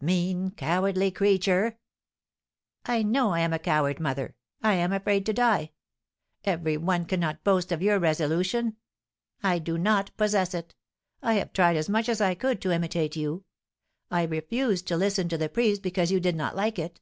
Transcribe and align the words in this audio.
"Mean, 0.00 0.50
cowardly 0.50 1.12
creature!" 1.12 1.78
"I 2.86 3.04
know 3.04 3.30
I 3.30 3.38
am 3.38 3.52
a 3.52 3.58
coward, 3.60 4.00
mother. 4.00 4.34
I 4.60 4.74
am 4.74 4.92
afraid 4.92 5.24
to 5.26 5.32
die! 5.32 5.70
Every 6.42 6.76
one 6.76 7.04
cannot 7.04 7.44
boast 7.44 7.70
of 7.70 7.80
your 7.82 8.00
resolution. 8.00 8.78
I 9.44 9.60
do 9.60 9.78
not 9.78 10.10
possess 10.16 10.54
it. 10.54 10.74
I 11.22 11.34
have 11.34 11.52
tried 11.52 11.76
as 11.76 11.88
much 11.88 12.08
as 12.08 12.20
I 12.20 12.34
could 12.34 12.60
to 12.62 12.72
imitate 12.72 13.14
you. 13.14 13.44
I 14.10 14.24
refused 14.24 14.88
to 14.88 14.96
listen 14.96 15.28
to 15.28 15.38
the 15.38 15.48
priest 15.48 15.82
because 15.82 16.10
you 16.10 16.18
did 16.18 16.34
not 16.34 16.56
like 16.56 16.80
it. 16.80 16.98